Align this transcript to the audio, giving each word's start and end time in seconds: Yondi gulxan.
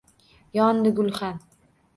Yondi 0.59 0.95
gulxan. 1.01 1.39